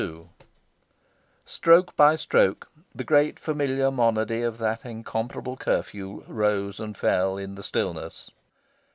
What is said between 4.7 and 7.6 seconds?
incomparable curfew rose and fell in